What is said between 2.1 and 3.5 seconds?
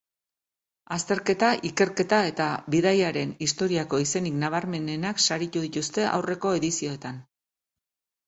eta bidaiaren